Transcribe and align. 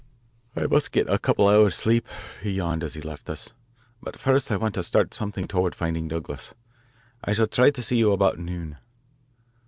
"I 0.55 0.65
must 0.65 0.91
get 0.91 1.07
a 1.11 1.19
couple 1.19 1.47
of 1.47 1.55
hours' 1.55 1.75
sleep," 1.75 2.07
he 2.41 2.53
yawned 2.53 2.83
as 2.83 2.95
he 2.95 3.01
left 3.01 3.29
us," 3.29 3.53
but 4.01 4.17
first 4.17 4.49
I 4.49 4.55
want 4.55 4.73
to 4.73 4.81
start 4.81 5.13
something 5.13 5.47
toward 5.47 5.75
finding 5.75 6.07
Douglas. 6.07 6.55
I 7.23 7.33
shall 7.33 7.45
try 7.45 7.69
to 7.69 7.83
see 7.83 7.97
you 7.97 8.11
about 8.11 8.39
noon." 8.39 8.77